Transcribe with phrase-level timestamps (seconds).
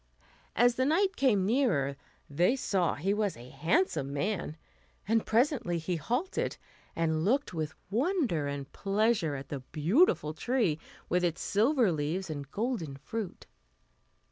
[0.55, 1.95] As the knight came nearer
[2.27, 4.57] they saw he was a handsome man;
[5.07, 6.57] and presently he halted,
[6.95, 12.49] and looked with wonder and pleasure at the beautiful tree with its silver leaves and
[12.49, 13.45] golden fruit.